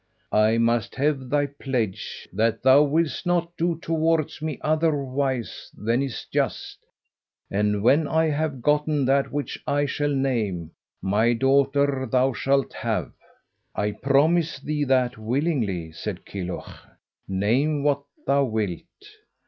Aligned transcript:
"I 0.33 0.57
must 0.57 0.95
have 0.95 1.29
thy 1.29 1.45
pledge 1.45 2.27
that 2.33 2.63
thou 2.63 2.81
wilt 2.81 3.21
not 3.23 3.55
do 3.55 3.77
towards 3.83 4.41
me 4.41 4.57
otherwise 4.63 5.69
than 5.77 6.01
is 6.01 6.25
just, 6.33 6.79
and 7.51 7.83
when 7.83 8.07
I 8.07 8.25
have 8.29 8.63
gotten 8.63 9.05
that 9.05 9.31
which 9.31 9.61
I 9.67 9.85
shall 9.85 10.09
name, 10.09 10.71
my 11.03 11.33
daughter 11.33 12.07
thou 12.11 12.33
shalt 12.33 12.73
have." 12.73 13.11
"I 13.75 13.91
promise 13.91 14.57
thee 14.59 14.85
that 14.85 15.19
willingly," 15.19 15.91
said 15.91 16.25
Kilhuch, 16.25 16.73
"name 17.27 17.83
what 17.83 18.01
thou 18.25 18.45
wilt." 18.45 18.81